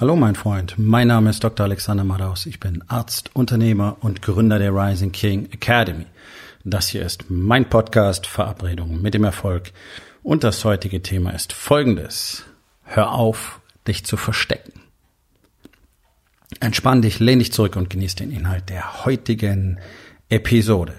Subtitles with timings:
[0.00, 1.64] Hallo mein Freund, mein Name ist Dr.
[1.64, 2.46] Alexander Madaus.
[2.46, 6.06] Ich bin Arzt, Unternehmer und Gründer der Rising King Academy.
[6.64, 9.72] Das hier ist mein Podcast Verabredung mit dem Erfolg
[10.22, 12.46] und das heutige Thema ist folgendes.
[12.82, 14.72] Hör auf, dich zu verstecken.
[16.60, 19.78] Entspann dich, lehn dich zurück und genieß den Inhalt der heutigen
[20.30, 20.94] Episode.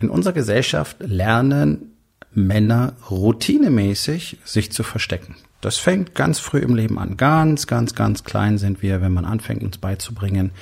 [0.00, 1.92] In unserer Gesellschaft lernen
[2.32, 5.34] Männer routinemäßig sich zu verstecken.
[5.60, 7.16] Das fängt ganz früh im Leben an.
[7.16, 10.52] Ganz, ganz, ganz klein sind wir, wenn man anfängt, uns beizubringen,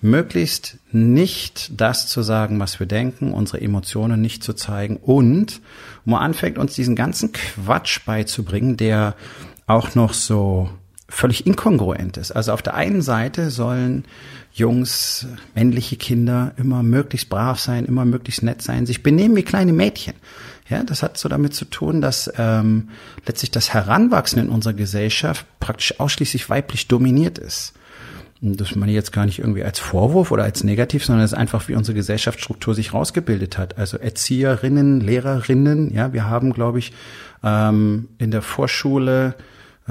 [0.00, 5.60] möglichst nicht das zu sagen, was wir denken, unsere Emotionen nicht zu zeigen und
[6.04, 9.16] man anfängt, uns diesen ganzen Quatsch beizubringen, der
[9.66, 10.70] auch noch so
[11.08, 12.32] völlig inkongruent ist.
[12.32, 14.04] Also auf der einen Seite sollen
[14.52, 19.72] Jungs, männliche Kinder immer möglichst brav sein, immer möglichst nett sein, sich benehmen wie kleine
[19.72, 20.14] Mädchen.
[20.68, 22.88] Ja, das hat so damit zu tun, dass ähm,
[23.24, 27.74] letztlich das Heranwachsen in unserer Gesellschaft praktisch ausschließlich weiblich dominiert ist.
[28.42, 31.32] Und das meine ich jetzt gar nicht irgendwie als Vorwurf oder als negativ, sondern es
[31.32, 33.78] ist einfach, wie unsere Gesellschaftsstruktur sich rausgebildet hat.
[33.78, 36.92] Also Erzieherinnen, Lehrerinnen, ja, wir haben, glaube ich,
[37.44, 39.34] ähm, in der Vorschule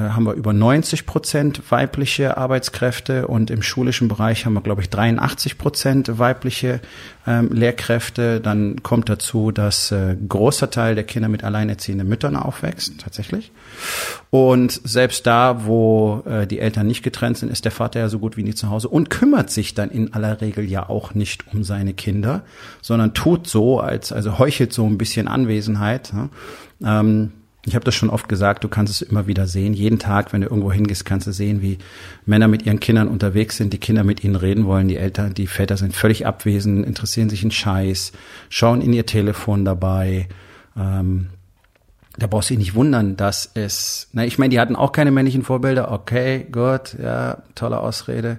[0.01, 4.89] haben wir über 90 Prozent weibliche Arbeitskräfte und im schulischen Bereich haben wir, glaube ich,
[4.89, 6.81] 83 Prozent weibliche
[7.25, 8.41] ähm, Lehrkräfte.
[8.41, 13.53] Dann kommt dazu, dass äh, großer Teil der Kinder mit alleinerziehenden Müttern aufwächst, tatsächlich.
[14.31, 18.19] Und selbst da, wo äh, die Eltern nicht getrennt sind, ist der Vater ja so
[18.19, 21.45] gut wie nie zu Hause und kümmert sich dann in aller Regel ja auch nicht
[21.53, 22.43] um seine Kinder,
[22.81, 26.11] sondern tut so, als also heuchelt so ein bisschen Anwesenheit.
[26.13, 26.99] Ja?
[26.99, 27.31] Ähm,
[27.65, 29.73] ich habe das schon oft gesagt, du kannst es immer wieder sehen.
[29.73, 31.79] Jeden Tag, wenn du irgendwo hingehst, kannst du sehen, wie
[32.25, 35.47] Männer mit ihren Kindern unterwegs sind, die Kinder mit ihnen reden wollen, die Eltern, die
[35.47, 38.11] Väter sind völlig abwesend, interessieren sich in Scheiß,
[38.49, 40.27] schauen in ihr Telefon dabei.
[40.77, 41.27] Ähm,
[42.17, 45.11] da brauchst du dich nicht wundern, dass es, na, ich meine, die hatten auch keine
[45.11, 45.91] männlichen Vorbilder.
[45.91, 48.37] Okay, gut, ja, tolle Ausrede.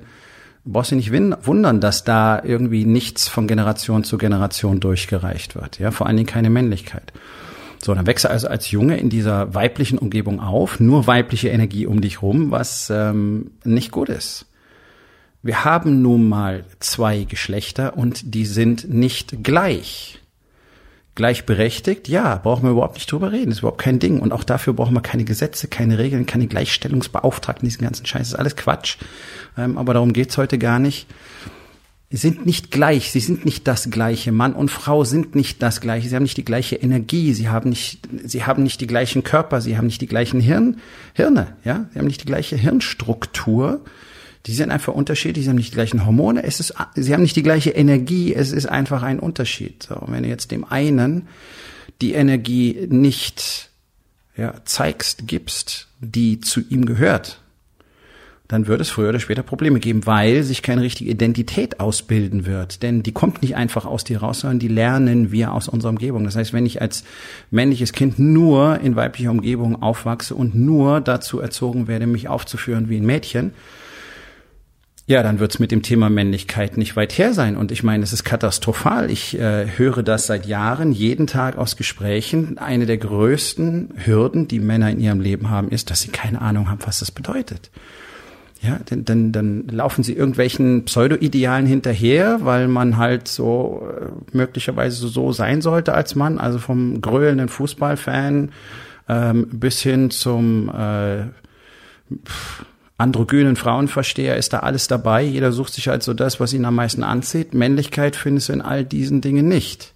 [0.65, 5.81] Du brauchst dich nicht wundern, dass da irgendwie nichts von Generation zu Generation durchgereicht wird.
[5.81, 7.13] Ja, vor allen Dingen keine Männlichkeit.
[7.83, 11.87] So, dann wächst du also als Junge in dieser weiblichen Umgebung auf, nur weibliche Energie
[11.87, 14.47] um dich rum, was ähm, nicht gut ist.
[15.43, 20.21] Wir haben nun mal zwei Geschlechter und die sind nicht gleich.
[21.15, 24.21] Gleichberechtigt, ja, brauchen wir überhaupt nicht drüber reden, ist überhaupt kein Ding.
[24.21, 28.35] Und auch dafür brauchen wir keine Gesetze, keine Regeln, keine Gleichstellungsbeauftragten, diesen ganzen Scheiß, ist
[28.35, 28.99] alles Quatsch.
[29.57, 31.07] Ähm, aber darum geht's heute gar nicht
[32.11, 34.31] sind nicht gleich, sie sind nicht das gleiche.
[34.31, 36.09] Mann und Frau sind nicht das gleiche.
[36.09, 39.61] Sie haben nicht die gleiche Energie, sie haben nicht, sie haben nicht die gleichen Körper,
[39.61, 40.79] sie haben nicht die gleichen Hirn,
[41.15, 43.85] Hirne, ja, sie haben nicht die gleiche Hirnstruktur.
[44.47, 47.35] Die sind einfach unterschiedlich, sie haben nicht die gleichen Hormone, es ist, sie haben nicht
[47.35, 49.83] die gleiche Energie, es ist einfach ein Unterschied.
[49.83, 51.27] So, wenn du jetzt dem einen
[52.01, 53.71] die Energie nicht
[54.37, 57.41] ja, zeigst, gibst, die zu ihm gehört,
[58.49, 62.83] dann wird es früher oder später Probleme geben, weil sich keine richtige Identität ausbilden wird.
[62.83, 66.25] Denn die kommt nicht einfach aus dir raus, sondern die lernen wir aus unserer Umgebung.
[66.25, 67.05] Das heißt, wenn ich als
[67.51, 72.99] männliches Kind nur in weiblicher Umgebung aufwachse und nur dazu erzogen werde, mich aufzuführen wie
[72.99, 73.53] ein Mädchen,
[75.09, 77.57] ja, dann wird's mit dem Thema Männlichkeit nicht weit her sein.
[77.57, 79.09] Und ich meine, es ist katastrophal.
[79.09, 82.59] Ich äh, höre das seit Jahren, jeden Tag aus Gesprächen.
[82.59, 86.69] Eine der größten Hürden, die Männer in ihrem Leben haben, ist, dass sie keine Ahnung
[86.69, 87.71] haben, was das bedeutet.
[88.63, 94.07] Ja, dann, dann, dann laufen sie irgendwelchen Pseudo-Idealen hinterher, weil man halt so äh,
[94.37, 98.51] möglicherweise so sein sollte als Mann, also vom gröhlenden Fußballfan
[99.09, 101.25] ähm, bis hin zum äh,
[102.99, 105.23] androgynen Frauenversteher ist da alles dabei.
[105.23, 107.55] Jeder sucht sich halt so das, was ihn am meisten anzieht.
[107.55, 109.93] Männlichkeit findest du in all diesen Dingen nicht.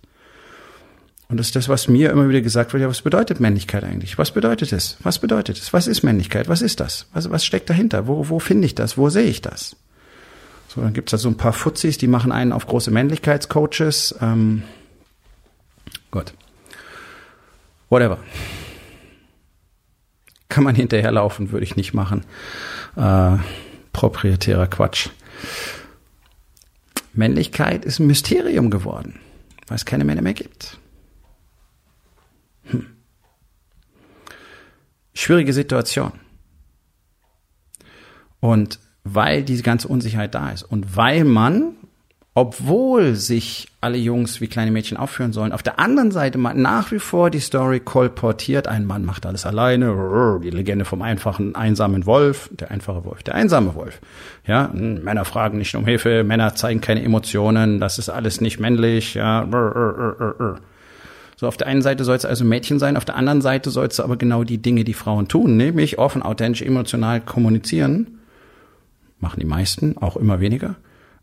[1.30, 4.18] Und das ist das, was mir immer wieder gesagt wird, ja, was bedeutet Männlichkeit eigentlich?
[4.18, 4.96] Was bedeutet es?
[5.04, 5.72] Was bedeutet es?
[5.72, 6.48] Was ist Männlichkeit?
[6.48, 7.06] Was ist das?
[7.12, 8.08] Was, was steckt dahinter?
[8.08, 8.98] Wo, wo finde ich das?
[8.98, 9.76] Wo sehe ich das?
[10.66, 14.16] So, dann gibt's da so ein paar Fuzis, die machen einen auf große Männlichkeitscoaches.
[14.20, 14.64] Ähm,
[16.10, 16.34] Gott.
[17.90, 18.18] Whatever.
[20.48, 22.24] Kann man hinterherlaufen, würde ich nicht machen.
[22.96, 23.36] Äh,
[23.92, 25.10] proprietärer Quatsch.
[27.12, 29.20] Männlichkeit ist ein Mysterium geworden,
[29.68, 30.79] weil es keine Männer mehr gibt.
[32.70, 32.86] Hm.
[35.14, 36.12] Schwierige Situation.
[38.40, 41.74] Und weil diese ganze Unsicherheit da ist und weil man
[42.32, 47.00] obwohl sich alle Jungs wie kleine Mädchen aufführen sollen, auf der anderen Seite nach wie
[47.00, 52.48] vor die Story kolportiert, ein Mann macht alles alleine, die Legende vom einfachen, einsamen Wolf,
[52.52, 54.00] der einfache Wolf, der einsame Wolf.
[54.46, 58.60] Ja, hm, Männer fragen nicht um Hilfe, Männer zeigen keine Emotionen, das ist alles nicht
[58.60, 59.44] männlich, ja.
[61.40, 63.86] So, auf der einen Seite soll es also Mädchen sein, auf der anderen Seite soll
[63.86, 68.18] es aber genau die Dinge, die Frauen tun, nämlich offen, authentisch, emotional kommunizieren.
[69.20, 70.76] Machen die meisten, auch immer weniger.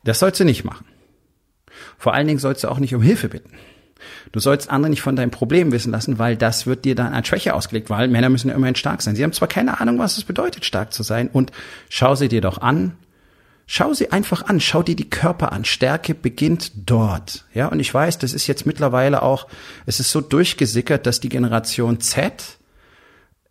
[0.04, 0.88] Das sollst du nicht machen.
[2.00, 3.52] Vor allen Dingen sollst du auch nicht um Hilfe bitten.
[4.32, 7.28] Du sollst andere nicht von deinem Problem wissen lassen, weil das wird dir dann als
[7.28, 9.16] Schwäche ausgelegt, weil Männer müssen ja immerhin stark sein.
[9.16, 11.52] Sie haben zwar keine Ahnung, was es bedeutet, stark zu sein, und
[11.90, 12.94] schau sie dir doch an,
[13.70, 15.66] Schau sie einfach an, schau dir die Körper an.
[15.66, 17.46] Stärke beginnt dort.
[17.54, 19.48] Ja, und ich weiß, das ist jetzt mittlerweile auch,
[19.86, 22.58] es ist so durchgesickert, dass die Generation Z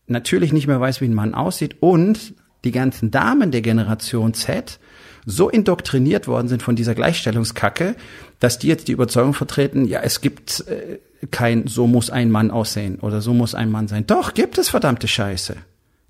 [0.07, 2.35] natürlich nicht mehr weiß, wie ein Mann aussieht und
[2.65, 4.79] die ganzen Damen der Generation Z
[5.27, 7.95] so indoktriniert worden sind von dieser Gleichstellungskacke,
[8.41, 10.99] dass die jetzt die Überzeugung vertreten, ja, es gibt äh,
[11.31, 14.07] kein so muss ein Mann aussehen oder so muss ein Mann sein.
[14.07, 15.57] Doch, gibt es verdammte Scheiße.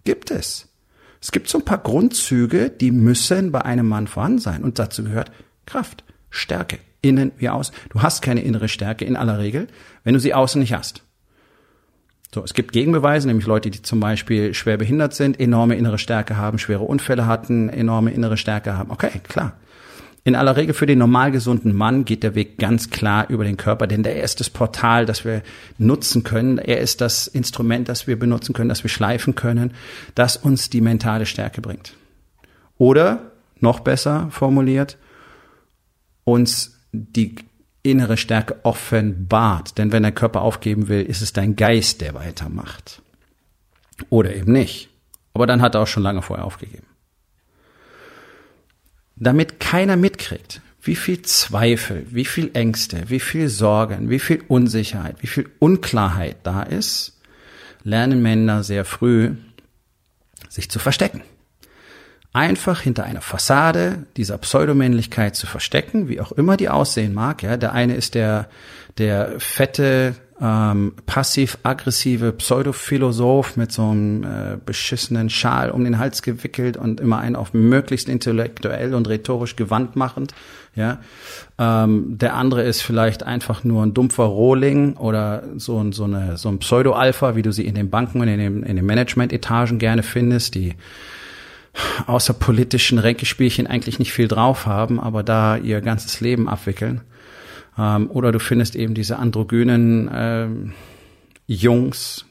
[0.05, 0.69] Gibt es.
[1.20, 4.62] Es gibt so ein paar Grundzüge, die müssen bei einem Mann vorhanden sein.
[4.62, 5.32] Und dazu gehört
[5.66, 7.74] Kraft, Stärke, innen wie außen.
[7.90, 9.68] Du hast keine innere Stärke in aller Regel,
[10.04, 11.02] wenn du sie außen nicht hast.
[12.34, 16.36] So, es gibt Gegenbeweise, nämlich Leute, die zum Beispiel schwer behindert sind, enorme innere Stärke
[16.36, 18.90] haben, schwere Unfälle hatten, enorme innere Stärke haben.
[18.90, 19.56] Okay, klar.
[20.26, 23.56] In aller Regel für den normal gesunden Mann geht der Weg ganz klar über den
[23.56, 25.40] Körper, denn der ist das Portal, das wir
[25.78, 26.58] nutzen können.
[26.58, 29.73] Er ist das Instrument, das wir benutzen können, das wir schleifen können,
[30.17, 31.93] das uns die mentale Stärke bringt.
[32.76, 33.31] Oder,
[33.61, 34.99] noch besser formuliert,
[36.25, 37.37] uns die
[37.84, 39.79] innere Stärke offenbart.
[39.79, 43.00] Denn wenn der Körper aufgeben will, ist es dein Geist, der weitermacht.
[44.11, 44.88] Oder eben nicht.
[45.34, 46.95] Aber dann hat er auch schon lange vorher aufgegeben
[49.16, 55.16] damit keiner mitkriegt, wie viel Zweifel, wie viel Ängste, wie viel Sorgen, wie viel Unsicherheit,
[55.20, 57.20] wie viel Unklarheit da ist,
[57.82, 59.32] lernen Männer sehr früh,
[60.48, 61.22] sich zu verstecken.
[62.36, 67.42] Einfach hinter einer Fassade dieser Pseudomännlichkeit zu verstecken, wie auch immer die aussehen mag.
[67.42, 68.50] Ja, der eine ist der,
[68.98, 76.76] der fette, ähm, passiv-aggressive Pseudophilosoph mit so einem äh, beschissenen Schal um den Hals gewickelt
[76.76, 80.34] und immer einen auf möglichst intellektuell und rhetorisch gewandt machend.
[80.74, 80.98] Ja,
[81.58, 86.36] ähm, der andere ist vielleicht einfach nur ein dumpfer Rohling oder so ein so eine
[86.36, 89.78] so ein Pseudo-Alpha, wie du sie in den Banken und in den, in den Management-Etagen
[89.78, 90.74] gerne findest, die
[92.06, 97.02] außer politischen Ränkespielchen eigentlich nicht viel drauf haben, aber da ihr ganzes Leben abwickeln.
[97.78, 100.49] Ähm, oder du findest eben diese androgynen äh,
[101.46, 102.25] Jungs,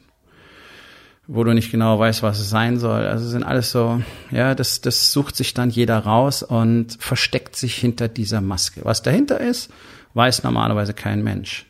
[1.26, 3.06] wo du nicht genau weißt, was es sein soll.
[3.06, 4.00] Also sind alles so,
[4.30, 8.80] ja, das, das sucht sich dann jeder raus und versteckt sich hinter dieser Maske.
[8.84, 9.70] Was dahinter ist,
[10.14, 11.66] weiß normalerweise kein Mensch.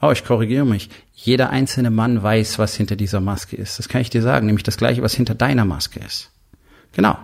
[0.00, 0.90] Oh, ich korrigiere mich.
[1.14, 3.78] Jeder einzelne Mann weiß, was hinter dieser Maske ist.
[3.78, 6.30] Das kann ich dir sagen, nämlich das gleiche, was hinter deiner Maske ist.
[6.96, 7.18] Genau.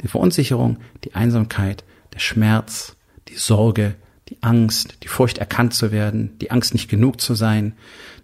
[0.00, 1.84] Die Verunsicherung, die Einsamkeit,
[2.14, 2.96] der Schmerz,
[3.28, 3.94] die Sorge,
[4.30, 7.74] die Angst, die Furcht erkannt zu werden, die Angst nicht genug zu sein,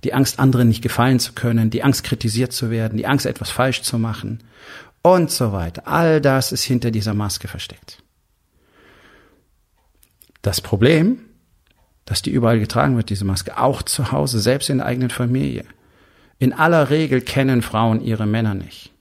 [0.02, 3.50] die Angst anderen nicht gefallen zu können, die Angst kritisiert zu werden, die Angst etwas
[3.50, 4.42] falsch zu machen
[5.02, 5.86] und so weiter.
[5.86, 8.02] All das ist hinter dieser Maske versteckt.
[10.40, 11.18] Das Problem,
[12.06, 15.66] dass die überall getragen wird, diese Maske, auch zu Hause, selbst in der eigenen Familie.
[16.38, 18.94] In aller Regel kennen Frauen ihre Männer nicht.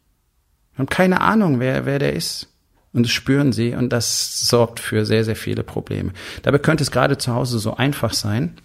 [0.77, 2.47] Haben keine Ahnung, wer, wer der ist.
[2.93, 6.13] Und das spüren sie und das sorgt für sehr, sehr viele Probleme.
[6.43, 8.55] Dabei könnte es gerade zu Hause so einfach sein.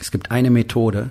[0.00, 1.10] Es gibt eine Methode,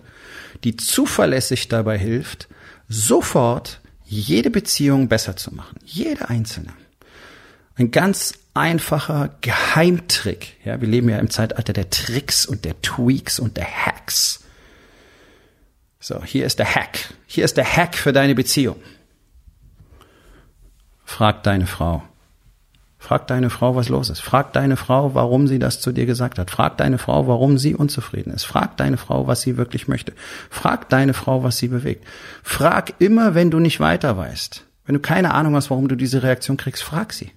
[0.63, 2.47] die zuverlässig dabei hilft,
[2.89, 5.77] sofort jede Beziehung besser zu machen.
[5.83, 6.73] Jede einzelne.
[7.75, 10.55] Ein ganz einfacher Geheimtrick.
[10.65, 14.43] Ja, wir leben ja im Zeitalter der Tricks und der Tweaks und der Hacks.
[15.99, 17.13] So, hier ist der Hack.
[17.27, 18.77] Hier ist der Hack für deine Beziehung.
[21.07, 22.03] Frag deine Frau.
[22.99, 24.19] Frag deine Frau, was los ist.
[24.19, 26.51] Frag deine Frau, warum sie das zu dir gesagt hat.
[26.51, 28.43] Frag deine Frau, warum sie unzufrieden ist.
[28.43, 30.11] Frag deine Frau, was sie wirklich möchte.
[30.49, 32.05] Frag deine Frau, was sie bewegt.
[32.43, 34.65] Frag immer, wenn du nicht weiter weißt.
[34.85, 37.31] Wenn du keine Ahnung hast, warum du diese Reaktion kriegst, frag sie.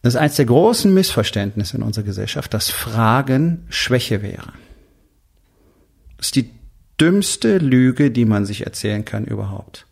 [0.00, 4.52] Das ist eines der großen Missverständnisse in unserer Gesellschaft, dass Fragen Schwäche wäre.
[6.16, 6.50] Das ist die
[6.98, 9.86] dümmste Lüge, die man sich erzählen kann überhaupt.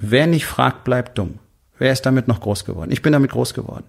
[0.00, 1.38] Wer nicht fragt, bleibt dumm.
[1.78, 2.90] Wer ist damit noch groß geworden?
[2.90, 3.84] Ich bin damit groß geworden.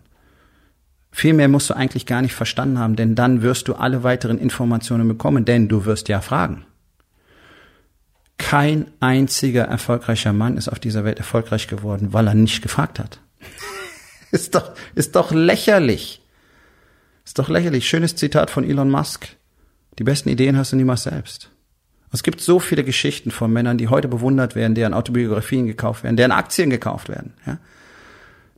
[1.11, 4.37] Viel mehr musst du eigentlich gar nicht verstanden haben, denn dann wirst du alle weiteren
[4.37, 6.65] Informationen bekommen, denn du wirst ja fragen.
[8.37, 13.19] Kein einziger erfolgreicher Mann ist auf dieser Welt erfolgreich geworden, weil er nicht gefragt hat.
[14.31, 16.21] ist doch, ist doch lächerlich.
[17.25, 17.87] Ist doch lächerlich.
[17.87, 19.27] Schönes Zitat von Elon Musk.
[19.99, 21.51] Die besten Ideen hast du niemals selbst.
[22.11, 26.17] Es gibt so viele Geschichten von Männern, die heute bewundert werden, deren Autobiografien gekauft werden,
[26.17, 27.57] deren Aktien gekauft werden, ja?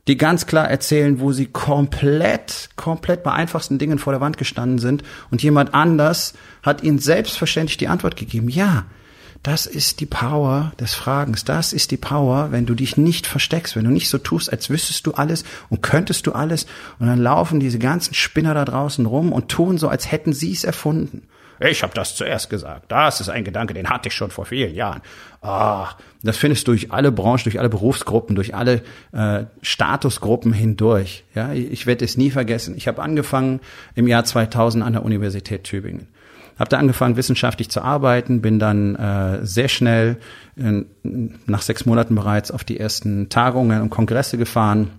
[0.06, 4.78] die ganz klar erzählen, wo sie komplett, komplett bei einfachsten Dingen vor der Wand gestanden
[4.78, 8.48] sind und jemand anders hat ihnen selbstverständlich die Antwort gegeben.
[8.48, 8.84] Ja,
[9.42, 11.44] das ist die Power des Fragens.
[11.44, 14.70] Das ist die Power, wenn du dich nicht versteckst, wenn du nicht so tust, als
[14.70, 16.66] wüsstest du alles und könntest du alles
[16.98, 20.52] und dann laufen diese ganzen Spinner da draußen rum und tun so, als hätten sie
[20.52, 21.22] es erfunden.
[21.70, 22.92] Ich habe das zuerst gesagt.
[22.92, 25.00] Das ist ein Gedanke, den hatte ich schon vor vielen Jahren.
[25.40, 31.24] Ach, das findest du durch alle Branchen, durch alle Berufsgruppen, durch alle äh, Statusgruppen hindurch.
[31.34, 32.74] Ja, ich werde es nie vergessen.
[32.76, 33.60] Ich habe angefangen
[33.94, 36.08] im Jahr 2000 an der Universität Tübingen.
[36.58, 40.18] Habe da angefangen, wissenschaftlich zu arbeiten, bin dann äh, sehr schnell
[40.56, 44.90] äh, nach sechs Monaten bereits auf die ersten Tagungen und Kongresse gefahren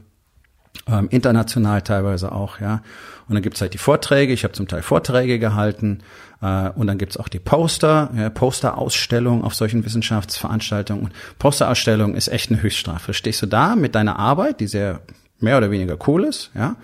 [0.87, 2.81] ähm, international teilweise auch, ja.
[3.27, 5.99] Und dann gibt's halt die Vorträge, ich habe zum Teil Vorträge gehalten
[6.41, 11.11] äh, und dann gibt's auch die Poster, ja, Posterausstellung auf solchen Wissenschaftsveranstaltungen.
[11.39, 13.13] Posterausstellung ist echt eine Höchststrafe.
[13.13, 15.01] Stehst du da mit deiner Arbeit, die sehr
[15.39, 16.75] mehr oder weniger cool ist, ja,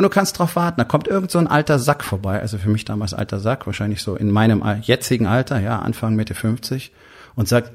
[0.00, 2.70] und du kannst drauf warten, da kommt irgend so ein alter Sack vorbei, also für
[2.70, 6.90] mich damals alter Sack, wahrscheinlich so in meinem jetzigen Alter, ja, Anfang Mitte 50,
[7.34, 7.72] und sagt,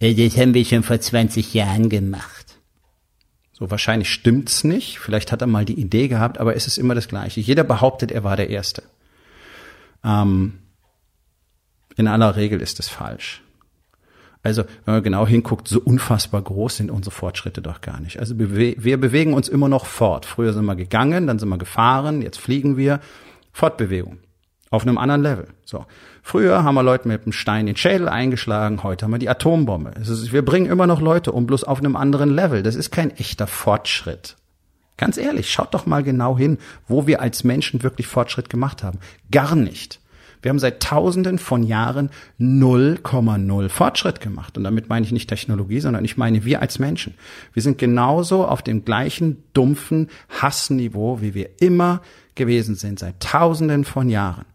[0.00, 2.39] das haben wir schon vor 20 Jahren gemacht.
[3.60, 4.98] So wahrscheinlich stimmt's nicht.
[4.98, 7.40] Vielleicht hat er mal die Idee gehabt, aber es ist immer das Gleiche.
[7.40, 8.82] Jeder behauptet, er war der Erste.
[10.02, 10.60] Ähm,
[11.96, 13.42] in aller Regel ist es falsch.
[14.42, 18.18] Also, wenn man genau hinguckt, so unfassbar groß sind unsere Fortschritte doch gar nicht.
[18.18, 20.24] Also wir bewegen uns immer noch fort.
[20.24, 23.00] Früher sind wir gegangen, dann sind wir gefahren, jetzt fliegen wir.
[23.52, 24.20] Fortbewegung.
[24.70, 25.48] Auf einem anderen Level.
[25.66, 25.84] So.
[26.22, 29.92] Früher haben wir Leute mit einem Stein den Schädel eingeschlagen, heute haben wir die Atombombe.
[30.00, 32.62] Ist, wir bringen immer noch Leute um, bloß auf einem anderen Level.
[32.62, 34.36] Das ist kein echter Fortschritt.
[34.96, 38.98] Ganz ehrlich, schaut doch mal genau hin, wo wir als Menschen wirklich Fortschritt gemacht haben.
[39.30, 40.00] Gar nicht.
[40.42, 44.56] Wir haben seit Tausenden von Jahren 0,0 Fortschritt gemacht.
[44.56, 47.14] Und damit meine ich nicht Technologie, sondern ich meine wir als Menschen.
[47.52, 50.08] Wir sind genauso auf dem gleichen dumpfen
[50.40, 52.00] Hassniveau, wie wir immer
[52.40, 54.46] gewesen sind, seit Tausenden von Jahren.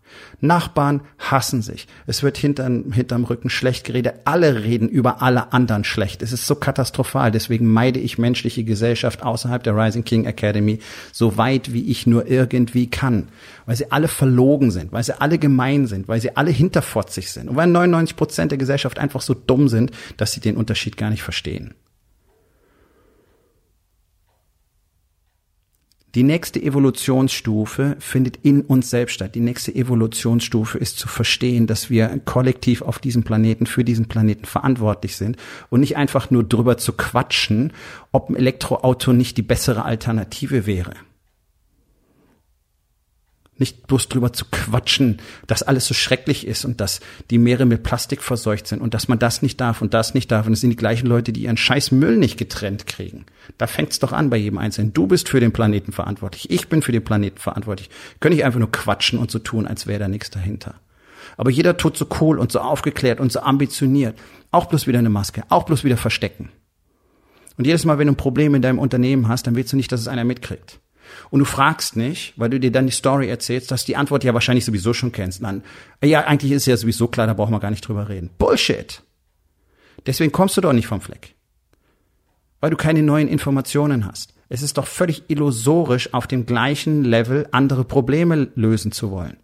[0.42, 1.88] Nachbarn hassen sich.
[2.08, 4.16] Es wird hinterm, hinterm Rücken schlecht geredet.
[4.26, 6.24] Alle reden über alle anderen schlecht.
[6.24, 7.32] Es ist so katastrophal.
[7.32, 10.80] Deswegen meide ich menschliche Gesellschaft außerhalb der Rising King Academy
[11.12, 13.28] so weit wie ich nur irgendwie kann.
[13.68, 17.50] Weil sie alle verlogen sind, weil sie alle gemein sind, weil sie alle hinterfotzig sind
[17.50, 21.12] und weil 99 Prozent der Gesellschaft einfach so dumm sind, dass sie den Unterschied gar
[21.12, 21.76] nicht verstehen.
[26.16, 29.36] Die nächste Evolutionsstufe findet in uns selbst statt.
[29.36, 34.46] Die nächste Evolutionsstufe ist zu verstehen, dass wir kollektiv auf diesem Planeten, für diesen Planeten
[34.46, 35.36] verantwortlich sind
[35.70, 37.74] und nicht einfach nur drüber zu quatschen,
[38.14, 40.94] ob ein Elektroauto nicht die bessere Alternative wäre
[43.58, 47.84] nicht bloß drüber zu quatschen, dass alles so schrecklich ist und dass die Meere mit
[47.84, 50.46] Plastik verseucht sind und dass man das nicht darf und das nicht darf.
[50.46, 53.26] Und es sind die gleichen Leute, die ihren scheiß Müll nicht getrennt kriegen.
[53.58, 54.94] Da fängt's doch an bei jedem Einzelnen.
[54.94, 56.50] Du bist für den Planeten verantwortlich.
[56.50, 57.90] Ich bin für den Planeten verantwortlich.
[58.20, 60.76] Könnte ich einfach nur quatschen und so tun, als wäre da nichts dahinter.
[61.38, 64.18] Aber jeder tut so cool und so aufgeklärt und so ambitioniert.
[64.52, 65.44] Auch bloß wieder eine Maske.
[65.50, 66.50] Auch bloß wieder verstecken.
[67.58, 69.92] Und jedes Mal, wenn du ein Problem in deinem Unternehmen hast, dann willst du nicht,
[69.92, 70.80] dass es einer mitkriegt.
[71.30, 74.34] Und du fragst nicht, weil du dir dann die Story erzählst, dass die Antwort ja
[74.34, 75.44] wahrscheinlich sowieso schon kennst.
[75.44, 75.64] Dann,
[76.04, 78.30] ja, eigentlich ist ja sowieso klar, da brauchen wir gar nicht drüber reden.
[78.38, 79.02] Bullshit.
[80.06, 81.36] Deswegen kommst du doch nicht vom Fleck.
[82.60, 84.34] Weil du keine neuen Informationen hast.
[84.50, 89.38] Es ist doch völlig illusorisch, auf dem gleichen Level andere Probleme lösen zu wollen.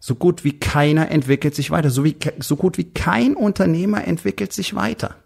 [0.00, 1.90] So gut wie keiner entwickelt sich weiter.
[1.90, 5.16] So, wie, so gut wie kein Unternehmer entwickelt sich weiter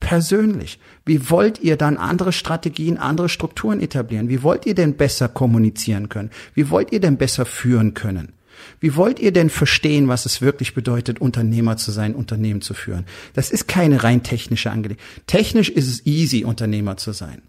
[0.00, 0.80] persönlich.
[1.04, 4.28] Wie wollt ihr dann andere Strategien, andere Strukturen etablieren?
[4.28, 6.30] Wie wollt ihr denn besser kommunizieren können?
[6.54, 8.32] Wie wollt ihr denn besser führen können?
[8.80, 13.06] Wie wollt ihr denn verstehen, was es wirklich bedeutet, Unternehmer zu sein, Unternehmen zu führen?
[13.34, 15.26] Das ist keine rein technische Angelegenheit.
[15.26, 17.42] Technisch ist es easy, Unternehmer zu sein.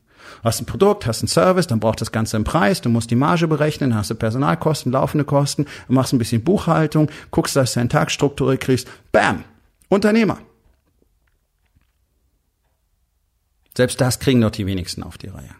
[0.43, 3.15] Hast ein Produkt, hast einen Service, dann braucht das Ganze einen Preis, du musst die
[3.15, 7.89] Marge berechnen, hast du Personalkosten, laufende Kosten, machst ein bisschen Buchhaltung, guckst, dass du deinen
[7.89, 8.87] Tag strukturiert kriegst.
[9.11, 9.43] Bam!
[9.89, 10.37] Unternehmer.
[13.81, 15.55] Selbst das kriegen doch die wenigsten auf die Reihe.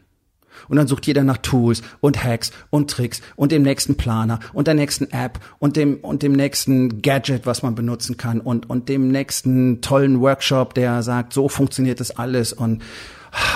[0.69, 4.67] Und dann sucht jeder nach Tools und Hacks und Tricks und dem nächsten Planer und
[4.67, 8.89] der nächsten App und dem, und dem nächsten Gadget, was man benutzen kann und, und
[8.89, 12.83] dem nächsten tollen Workshop, der sagt, so funktioniert das alles und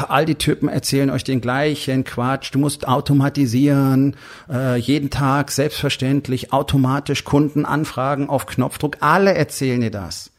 [0.07, 2.49] all die Typen erzählen euch den gleichen Quatsch.
[2.51, 4.15] Du musst automatisieren,
[4.51, 8.97] äh, jeden Tag selbstverständlich automatisch Kunden anfragen auf Knopfdruck.
[9.01, 10.31] Alle erzählen dir das.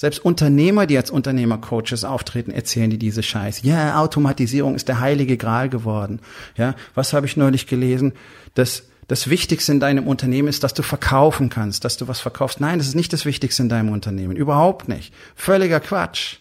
[0.00, 3.60] Selbst Unternehmer, die als Unternehmercoaches auftreten, erzählen die diese Scheiß.
[3.64, 6.20] Ja, Automatisierung ist der heilige Gral geworden.
[6.56, 8.14] Ja, was habe ich neulich gelesen?
[8.54, 12.62] Dass das Wichtigste in deinem Unternehmen ist, dass du verkaufen kannst, dass du was verkaufst.
[12.62, 14.36] Nein, das ist nicht das Wichtigste in deinem Unternehmen.
[14.36, 15.12] Überhaupt nicht.
[15.34, 16.36] Völliger Quatsch.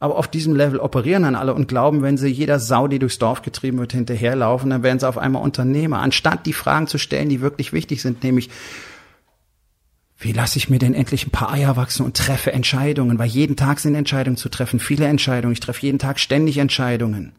[0.00, 3.20] Aber auf diesem Level operieren dann alle und glauben, wenn sie jeder Sau, die durchs
[3.20, 6.00] Dorf getrieben wird, hinterherlaufen, dann werden sie auf einmal Unternehmer.
[6.00, 8.50] Anstatt die Fragen zu stellen, die wirklich wichtig sind, nämlich,
[10.18, 13.18] wie lasse ich mir denn endlich ein paar Eier wachsen und treffe Entscheidungen?
[13.18, 15.52] Weil jeden Tag sind Entscheidungen zu treffen, viele Entscheidungen.
[15.52, 17.32] Ich treffe jeden Tag ständig Entscheidungen.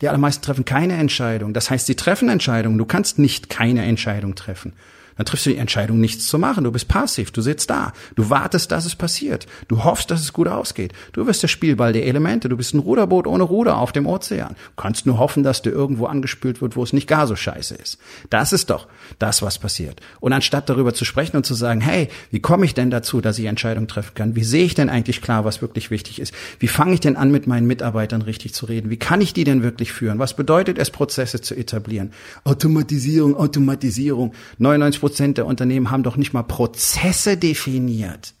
[0.00, 1.54] Die allermeisten treffen keine Entscheidung.
[1.54, 2.78] Das heißt, sie treffen Entscheidungen.
[2.78, 4.72] Du kannst nicht keine Entscheidung treffen.
[5.18, 6.64] Dann triffst du die Entscheidung, nichts zu machen.
[6.64, 7.92] Du bist passiv, du sitzt da.
[8.14, 9.46] Du wartest, dass es passiert.
[9.66, 10.92] Du hoffst, dass es gut ausgeht.
[11.12, 12.48] Du wirst der Spielball der Elemente.
[12.48, 14.54] Du bist ein Ruderboot ohne Ruder auf dem Ozean.
[14.76, 17.74] Du kannst nur hoffen, dass du irgendwo angespült wird, wo es nicht gar so scheiße
[17.74, 17.98] ist.
[18.30, 18.86] Das ist doch
[19.18, 20.00] das, was passiert.
[20.20, 23.40] Und anstatt darüber zu sprechen und zu sagen, hey, wie komme ich denn dazu, dass
[23.40, 24.36] ich Entscheidungen treffen kann?
[24.36, 26.32] Wie sehe ich denn eigentlich klar, was wirklich wichtig ist?
[26.60, 28.88] Wie fange ich denn an, mit meinen Mitarbeitern richtig zu reden?
[28.88, 30.20] Wie kann ich die denn wirklich führen?
[30.20, 32.12] Was bedeutet es, Prozesse zu etablieren?
[32.44, 34.32] Automatisierung, Automatisierung.
[34.58, 38.34] 99 Prozent der Unternehmen haben doch nicht mal Prozesse definiert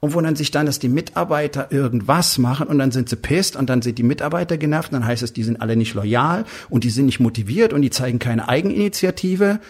[0.00, 3.70] und wundern sich dann, dass die Mitarbeiter irgendwas machen und dann sind sie pisst und
[3.70, 6.84] dann sind die Mitarbeiter genervt und dann heißt es, die sind alle nicht loyal und
[6.84, 9.60] die sind nicht motiviert und die zeigen keine Eigeninitiative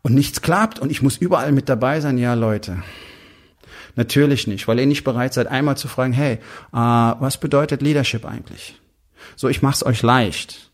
[0.00, 2.16] und nichts klappt und ich muss überall mit dabei sein.
[2.16, 2.82] Ja, Leute.
[3.94, 6.38] Natürlich nicht, weil ihr nicht bereit seid, einmal zu fragen, hey, äh,
[6.72, 8.80] was bedeutet Leadership eigentlich?
[9.36, 10.70] So, ich mach's euch leicht.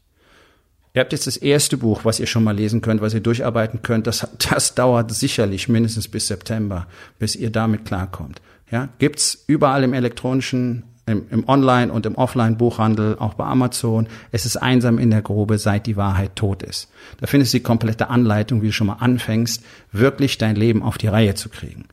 [0.92, 3.82] Ihr habt jetzt das erste Buch, was ihr schon mal lesen könnt, was ihr durcharbeiten
[3.82, 4.06] könnt.
[4.06, 6.87] Das, das dauert sicherlich mindestens bis September,
[7.18, 8.40] bis ihr damit klarkommt.
[8.70, 14.09] Ja, gibt's überall im elektronischen, im, im Online- und im Offline-Buchhandel, auch bei Amazon.
[14.32, 16.88] Es ist einsam in der Grube, seit die Wahrheit tot ist.
[17.18, 20.99] Da findest du die komplette Anleitung, wie du schon mal anfängst, wirklich dein Leben auf
[20.99, 21.87] die Reihe zu kriegen.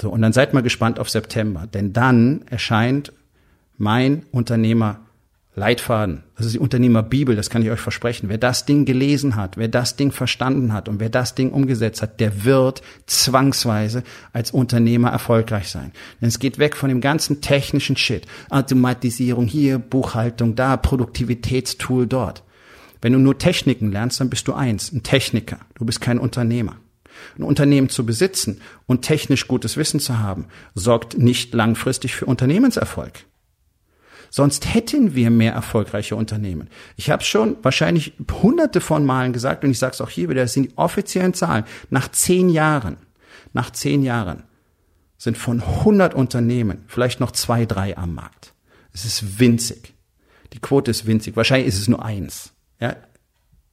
[0.00, 3.12] So, und dann seid mal gespannt auf September, denn dann erscheint
[3.78, 5.00] mein Unternehmer
[5.54, 6.24] Leitfaden.
[6.36, 8.30] Das ist die Unternehmerbibel, das kann ich euch versprechen.
[8.30, 12.00] Wer das Ding gelesen hat, wer das Ding verstanden hat und wer das Ding umgesetzt
[12.00, 15.92] hat, der wird zwangsweise als Unternehmer erfolgreich sein.
[16.20, 18.26] Denn es geht weg von dem ganzen technischen Shit.
[18.48, 22.44] Automatisierung hier, Buchhaltung da, Produktivitätstool dort.
[23.02, 25.58] Wenn du nur Techniken lernst, dann bist du eins, ein Techniker.
[25.74, 26.76] Du bist kein Unternehmer.
[27.36, 33.26] Ein Unternehmen zu besitzen und technisch gutes Wissen zu haben, sorgt nicht langfristig für Unternehmenserfolg.
[34.34, 36.68] Sonst hätten wir mehr erfolgreiche Unternehmen.
[36.96, 40.40] Ich habe schon wahrscheinlich hunderte von Malen gesagt und ich sage es auch hier wieder,
[40.40, 41.64] das sind die offiziellen Zahlen.
[41.90, 42.96] Nach zehn Jahren,
[43.52, 44.44] nach zehn Jahren
[45.18, 48.54] sind von 100 Unternehmen vielleicht noch zwei, drei am Markt.
[48.94, 49.92] Es ist winzig.
[50.54, 51.36] Die Quote ist winzig.
[51.36, 52.54] Wahrscheinlich ist es nur eins.
[52.80, 52.96] Ja,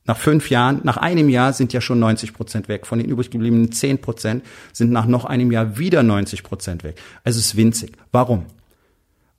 [0.03, 2.85] nach fünf Jahren, nach einem Jahr sind ja schon 90 Prozent weg.
[2.85, 4.43] Von den übrig gebliebenen 10 Prozent
[4.73, 6.99] sind nach noch einem Jahr wieder 90 Prozent weg.
[7.23, 7.93] Also es ist winzig.
[8.11, 8.45] Warum?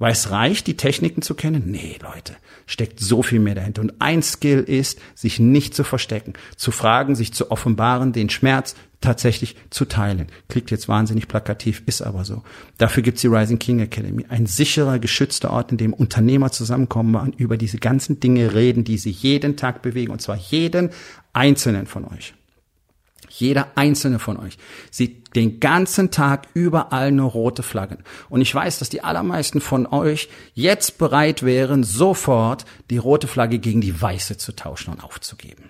[0.01, 1.65] Weil es reicht, die Techniken zu kennen?
[1.67, 2.35] Nee, Leute,
[2.65, 3.83] steckt so viel mehr dahinter.
[3.83, 8.75] Und ein Skill ist, sich nicht zu verstecken, zu fragen, sich zu offenbaren, den Schmerz
[9.03, 10.29] tatsächlich zu teilen.
[10.49, 12.43] Klingt jetzt wahnsinnig plakativ, ist aber so.
[12.79, 14.25] Dafür gibt's die Rising King Academy.
[14.31, 18.97] Ein sicherer, geschützter Ort, in dem Unternehmer zusammenkommen und über diese ganzen Dinge reden, die
[18.97, 20.13] sie jeden Tag bewegen.
[20.13, 20.91] Und zwar jeden
[21.35, 22.33] einzelnen von euch.
[23.29, 24.59] Jeder einzelne von euch
[24.91, 27.99] sieht den ganzen Tag überall nur rote Flaggen.
[28.29, 33.59] Und ich weiß, dass die allermeisten von euch jetzt bereit wären, sofort die rote Flagge
[33.59, 35.65] gegen die weiße zu tauschen und aufzugeben.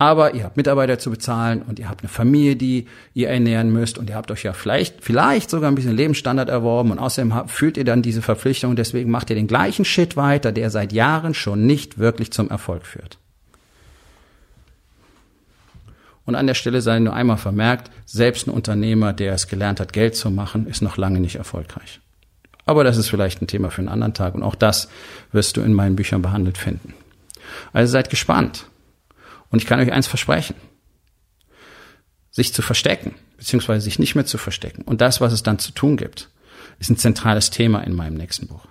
[0.00, 3.98] Aber ihr habt Mitarbeiter zu bezahlen und ihr habt eine Familie, die ihr ernähren müsst
[3.98, 7.76] und ihr habt euch ja vielleicht, vielleicht sogar ein bisschen Lebensstandard erworben und außerdem fühlt
[7.76, 11.34] ihr dann diese Verpflichtung und deswegen macht ihr den gleichen Shit weiter, der seit Jahren
[11.34, 13.18] schon nicht wirklich zum Erfolg führt.
[16.30, 19.92] Und an der Stelle sei nur einmal vermerkt, selbst ein Unternehmer, der es gelernt hat,
[19.92, 22.00] Geld zu machen, ist noch lange nicht erfolgreich.
[22.66, 24.88] Aber das ist vielleicht ein Thema für einen anderen Tag und auch das
[25.32, 26.94] wirst du in meinen Büchern behandelt finden.
[27.72, 28.66] Also seid gespannt.
[29.50, 30.54] Und ich kann euch eins versprechen.
[32.30, 35.72] Sich zu verstecken, beziehungsweise sich nicht mehr zu verstecken und das, was es dann zu
[35.72, 36.28] tun gibt,
[36.78, 38.68] ist ein zentrales Thema in meinem nächsten Buch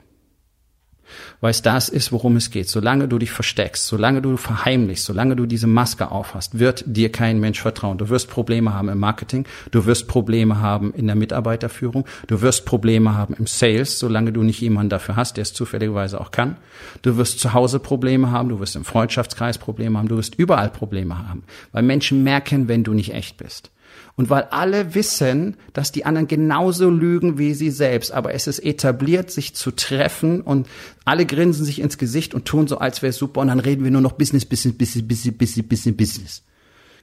[1.41, 2.69] weil es das ist, worum es geht.
[2.69, 7.39] Solange du dich versteckst, solange du verheimlichst, solange du diese Maske aufhast, wird dir kein
[7.39, 7.97] Mensch vertrauen.
[7.97, 12.65] Du wirst Probleme haben im Marketing, du wirst Probleme haben in der Mitarbeiterführung, du wirst
[12.65, 16.57] Probleme haben im Sales, solange du nicht jemanden dafür hast, der es zufälligerweise auch kann.
[17.01, 20.69] Du wirst zu Hause Probleme haben, du wirst im Freundschaftskreis Probleme haben, du wirst überall
[20.69, 23.71] Probleme haben, weil Menschen merken, wenn du nicht echt bist.
[24.19, 28.59] Und weil alle wissen, dass die anderen genauso lügen wie sie selbst, aber es ist
[28.59, 30.67] etabliert, sich zu treffen und
[31.05, 33.85] alle grinsen sich ins Gesicht und tun so, als wäre es super und dann reden
[33.85, 36.43] wir nur noch Business, Business, Business, Business, Business, Business, Business.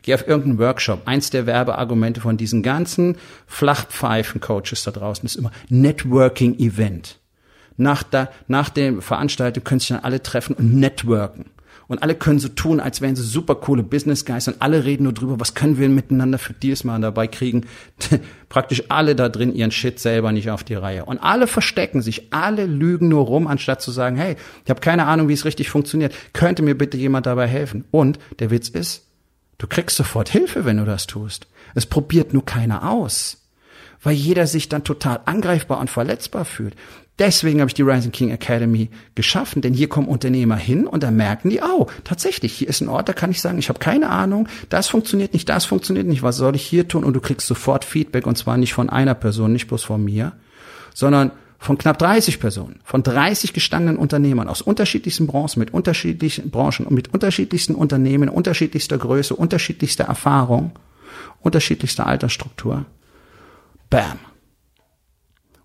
[0.02, 1.09] Geh auf irgendeinen Workshop.
[1.09, 7.18] Eins der Werbeargumente von diesen ganzen Flachpfeifen-Coaches da draußen ist immer Networking-Event.
[7.79, 11.46] Nach, der, nach der Veranstaltung können sich dann alle treffen und networken.
[11.88, 15.05] Und alle können so tun, als wären sie super coole Business Guys und alle reden
[15.05, 17.66] nur drüber, was können wir miteinander für Deals mal dabei kriegen.
[18.49, 21.05] Praktisch alle da drin ihren Shit selber nicht auf die Reihe.
[21.05, 25.07] Und alle verstecken sich, alle lügen nur rum, anstatt zu sagen, hey, ich habe keine
[25.07, 26.14] Ahnung, wie es richtig funktioniert.
[26.33, 27.85] Könnte mir bitte jemand dabei helfen?
[27.90, 29.07] Und der Witz ist,
[29.59, 31.46] du kriegst sofort Hilfe, wenn du das tust.
[31.75, 33.42] Es probiert nur keiner aus
[34.03, 36.77] weil jeder sich dann total angreifbar und verletzbar fühlt.
[37.18, 41.11] Deswegen habe ich die Rising King Academy geschaffen, denn hier kommen Unternehmer hin und da
[41.11, 44.11] merken die, oh, tatsächlich, hier ist ein Ort, da kann ich sagen, ich habe keine
[44.11, 47.05] Ahnung, das funktioniert nicht, das funktioniert nicht, was soll ich hier tun?
[47.05, 50.33] Und du kriegst sofort Feedback und zwar nicht von einer Person, nicht bloß von mir,
[50.92, 56.87] sondern von knapp 30 Personen, von 30 gestandenen Unternehmern aus unterschiedlichsten Branchen, mit unterschiedlichen Branchen
[56.87, 60.72] und mit unterschiedlichsten Unternehmen, unterschiedlichster Größe, unterschiedlichster Erfahrung,
[61.40, 62.85] unterschiedlichster Altersstruktur.
[63.88, 64.18] Bam.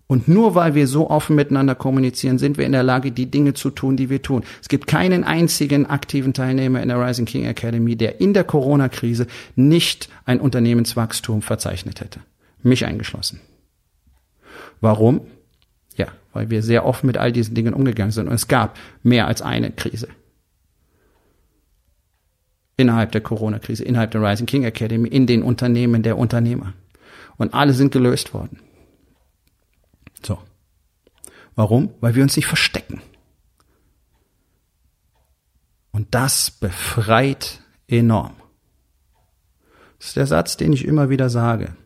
[0.06, 3.54] Und nur weil wir so offen miteinander kommunizieren, sind wir in der Lage, die Dinge
[3.54, 4.42] zu tun, die wir tun.
[4.60, 9.26] Es gibt keinen einzigen aktiven Teilnehmer in der Rising King Academy, der in der Corona-Krise
[9.56, 12.20] nicht ein Unternehmenswachstum verzeichnet hätte.
[12.62, 13.40] Mich eingeschlossen.
[14.80, 15.22] Warum?
[15.96, 18.28] Ja, weil wir sehr offen mit all diesen Dingen umgegangen sind.
[18.28, 20.08] Und es gab mehr als eine Krise.
[22.76, 26.72] Innerhalb der Corona-Krise, innerhalb der Rising King Academy, in den Unternehmen der Unternehmer.
[27.36, 28.58] Und alle sind gelöst worden.
[30.24, 30.38] So.
[31.54, 31.90] Warum?
[32.00, 33.02] Weil wir uns nicht verstecken.
[35.90, 38.34] Und das befreit enorm.
[39.98, 41.76] Das ist der Satz, den ich immer wieder sage.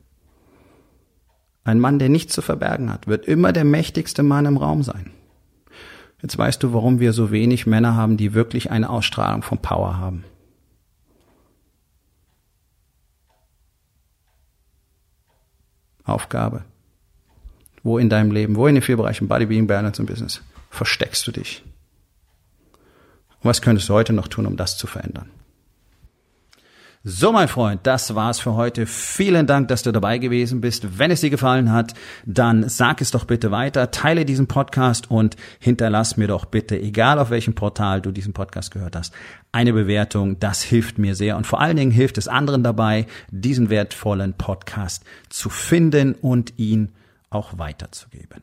[1.64, 5.10] Ein Mann, der nichts zu verbergen hat, wird immer der mächtigste Mann im Raum sein.
[6.22, 9.98] Jetzt weißt du, warum wir so wenig Männer haben, die wirklich eine Ausstrahlung von Power
[9.98, 10.24] haben.
[16.04, 16.64] Aufgabe.
[17.86, 21.24] Wo in deinem Leben, wo in den vier Bereichen Body, Being, Balance und Business versteckst
[21.28, 21.62] du dich?
[23.40, 25.30] Und was könntest du heute noch tun, um das zu verändern?
[27.04, 28.86] So, mein Freund, das war's für heute.
[28.86, 30.98] Vielen Dank, dass du dabei gewesen bist.
[30.98, 31.94] Wenn es dir gefallen hat,
[32.24, 37.20] dann sag es doch bitte weiter, teile diesen Podcast und hinterlass mir doch bitte, egal
[37.20, 39.14] auf welchem Portal du diesen Podcast gehört hast,
[39.52, 40.40] eine Bewertung.
[40.40, 45.04] Das hilft mir sehr und vor allen Dingen hilft es anderen dabei, diesen wertvollen Podcast
[45.28, 46.90] zu finden und ihn
[47.30, 48.42] auch weiterzugeben.